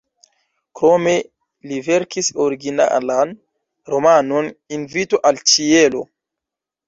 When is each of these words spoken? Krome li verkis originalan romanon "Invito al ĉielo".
Krome 0.77 1.11
li 1.71 1.77
verkis 1.87 2.29
originalan 2.45 3.35
romanon 3.95 4.49
"Invito 4.79 5.19
al 5.31 5.41
ĉielo". 5.53 6.03